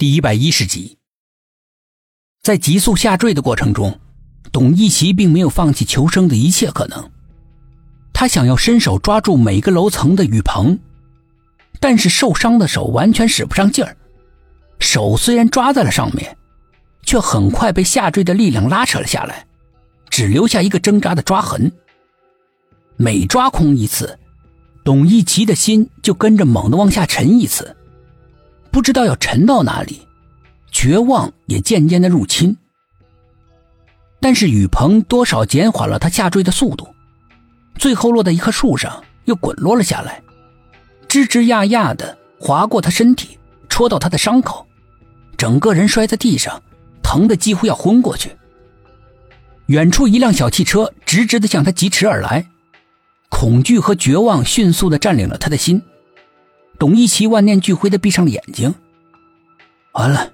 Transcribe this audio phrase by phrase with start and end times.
[0.00, 0.96] 第一百一十集，
[2.42, 4.00] 在急速下坠的过程中，
[4.50, 7.10] 董一奇并没有放弃求生的一切可能。
[8.14, 10.78] 他想要伸手抓住每个楼层的雨棚，
[11.80, 13.94] 但是受伤的手完全使不上劲儿。
[14.78, 16.34] 手虽然抓在了上面，
[17.02, 19.46] 却很快被下坠的力量拉扯了下来，
[20.08, 21.70] 只留下一个挣扎的抓痕。
[22.96, 24.18] 每抓空一次，
[24.82, 27.76] 董一奇的心就跟着猛地往下沉一次。
[28.70, 30.06] 不知道要沉到哪里，
[30.70, 32.56] 绝望也渐渐的入侵。
[34.20, 36.86] 但是雨棚多少减缓了他下坠的速度，
[37.76, 40.22] 最后落在一棵树上，又滚落了下来，
[41.08, 44.66] 吱吱呀呀的划过他身体，戳到他的伤口，
[45.36, 46.62] 整个人摔在地上，
[47.02, 48.30] 疼得几乎要昏过去。
[49.66, 52.46] 远处一辆小汽车直直的向他疾驰而来，
[53.30, 55.80] 恐惧和绝望迅速的占领了他的心。
[56.80, 58.74] 董一奇万念俱灰的闭上了眼睛。
[59.92, 60.32] 完了，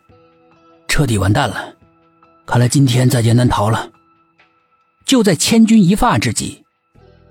[0.86, 1.74] 彻底完蛋了，
[2.46, 3.90] 看来今天在劫难逃了。
[5.04, 6.64] 就在千钧一发之际，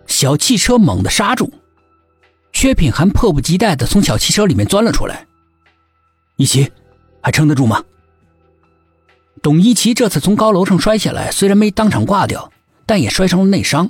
[0.05, 1.49] 小汽车猛地刹住，
[2.51, 5.25] 薛品涵迫不及待的从小汽车里面钻了出来。
[6.35, 6.69] 一奇，
[7.21, 7.81] 还撑得住吗？
[9.41, 12.51] 董一奇这次从高楼上摔下来，虽然没当场挂掉，
[12.85, 13.89] 但也摔成了内伤，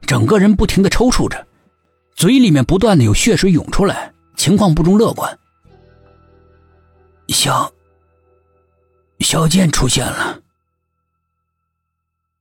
[0.00, 1.46] 整个人不停的抽搐着，
[2.16, 4.12] 嘴里面不断的有血水涌出来。
[4.38, 5.38] 情况不容乐观。
[7.28, 7.70] 小
[9.18, 10.40] 小剑出现了，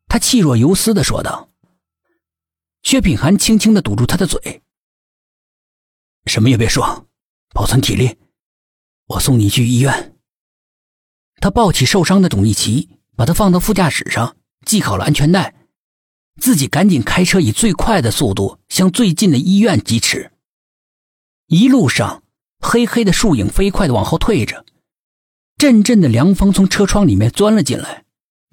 [0.08, 1.50] 他气若游丝的说道。
[2.84, 4.62] 薛品涵轻轻的堵住他的嘴，
[6.26, 7.06] 什么也别说，
[7.50, 8.18] 保存体力，
[9.08, 10.16] 我送你去医院。
[11.42, 15.54] 他抱起受伤的董一奇，把他放到副驾驶上，系好了安全带，
[16.40, 20.32] 自己赶紧开车，以最快的速度向最近的医院疾驰。
[21.48, 22.24] 一路上，
[22.60, 24.66] 黑黑的树影飞快的往后退着，
[25.58, 28.04] 阵阵的凉风从车窗里面钻了进来，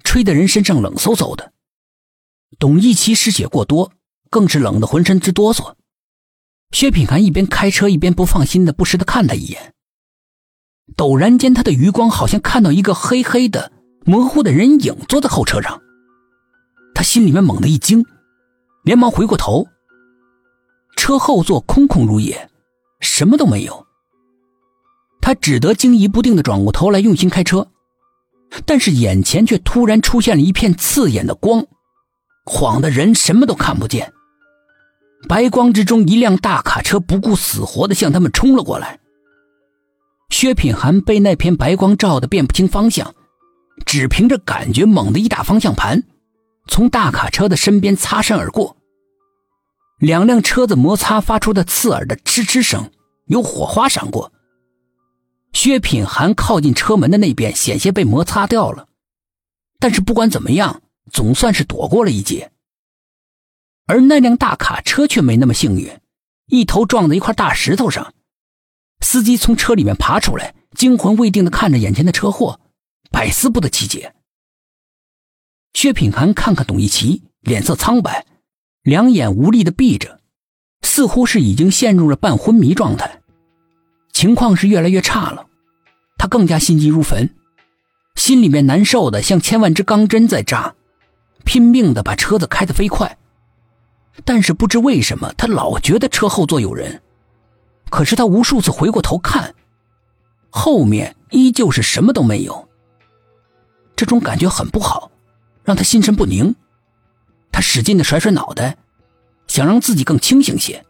[0.05, 1.51] 吹得人身上冷飕飕的。
[2.57, 3.91] 董一奇失血过多，
[4.29, 5.73] 更是冷得浑身直哆嗦。
[6.71, 9.73] 薛品涵一边开车一边不放心的不时的看他一眼。
[10.95, 13.73] 陡然间，他的余光好像看到一个黑黑的、
[14.05, 15.81] 模糊的人影坐在后车上，
[16.93, 18.05] 他心里面猛地一惊，
[18.85, 19.67] 连忙回过头，
[20.95, 22.49] 车后座空空如也。
[23.05, 23.85] 什么都没有，
[25.21, 27.67] 他只得惊疑不定的转过头来，用心开车，
[28.65, 31.65] 但是眼前却突然出现了一片刺眼的光，
[32.45, 34.11] 晃得人什么都看不见。
[35.29, 38.99] 白光之中，一辆大卡车不顾死活的向他们冲了过来。
[40.29, 43.15] 薛品涵被那片白光照得辨不清方向，
[43.85, 46.03] 只凭着感觉猛地一打方向盘，
[46.67, 48.75] 从大卡车的身边擦身而过。
[49.97, 52.91] 两辆车子摩擦发出的刺耳的吱吱声，
[53.25, 54.31] 有火花闪过。
[55.53, 58.89] 薛品涵靠近车门的那边，险些被摩擦掉了，
[59.79, 62.51] 但是不管怎么样，总算是躲过了一劫。
[63.85, 65.99] 而那辆大卡车却没那么幸运，
[66.47, 68.13] 一头撞在一块大石头上。
[68.99, 72.59] 司机从车里面爬出来，惊魂未定的看着眼前的车祸，
[73.11, 74.13] 百思不得其解。
[75.73, 78.25] 薛品涵看看董一奇，脸色苍白。
[78.85, 80.19] 两眼无力的闭着，
[80.83, 83.19] 似乎是已经陷入了半昏迷状态，
[84.13, 85.47] 情况是越来越差了。
[86.19, 87.27] 他更加心急如焚，
[88.13, 90.75] 心里面难受的像千万支钢针在扎，
[91.43, 93.17] 拼命的把车子开得飞快。
[94.23, 97.01] 但是不知为什么，他老觉得车后座有人，
[97.89, 99.55] 可是他无数次回过头看，
[100.51, 102.69] 后面依旧是什么都没有。
[103.95, 105.09] 这种感觉很不好，
[105.63, 106.55] 让他心神不宁。
[107.55, 108.75] 他使劲的甩甩脑袋，
[109.47, 110.83] 想让自己更清醒些。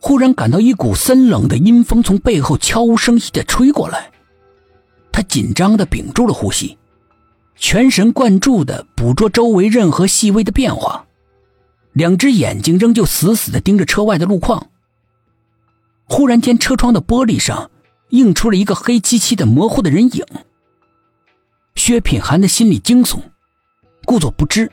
[0.00, 4.10] 忽然感到一股森冷的阴风从背后悄无声息的吹过来，
[5.12, 6.78] 他紧张的屏住了呼吸，
[7.56, 11.04] 全神贯注的捕捉周围任何细微的变化，
[11.92, 14.70] 两只眼睛仍旧死死的盯着车外的路况。
[16.06, 17.70] 忽然间，车窗的玻璃上
[18.08, 20.24] 映出了一个黑漆漆的模糊的人影。
[21.74, 23.20] 薛品涵的心里惊悚，
[24.06, 24.72] 故作不知。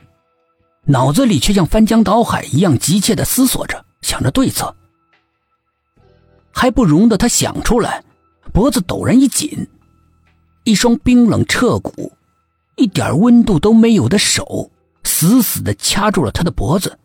[0.86, 4.74] 脑子里却像翻江倒海一样急切的思索着，想着对策，
[6.52, 8.04] 还不容得他想出来，
[8.52, 9.66] 脖子陡然一紧，
[10.64, 12.12] 一双冰冷彻骨、
[12.76, 14.70] 一点温度都没有的手
[15.04, 16.98] 死死的掐住了他的脖子。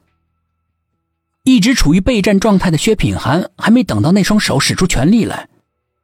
[1.43, 5.47] 一直处于备战状态的薛品涵还没等到那双手使出全力来，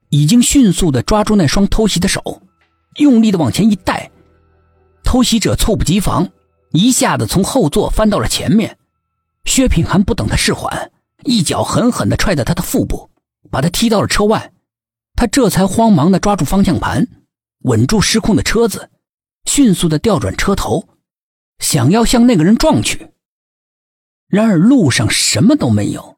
[0.10, 2.42] 已经迅速的抓住那双偷袭的手，
[2.96, 4.10] 用力的往前一带，
[5.04, 6.30] 偷袭者猝不及防。
[6.76, 8.78] 一下子从后座翻到了前面，
[9.46, 10.92] 薛品涵不等他释缓，
[11.24, 13.10] 一脚狠狠地踹在他的腹部，
[13.50, 14.54] 把他踢到了车外，
[15.16, 17.08] 他这才慌忙的抓住方向盘，
[17.60, 18.90] 稳住失控的车子，
[19.46, 20.88] 迅速的调转车头，
[21.60, 23.12] 想要向那个人撞去。
[24.28, 26.18] 然而路上什么都没有，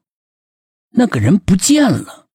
[0.90, 2.27] 那个人不见了。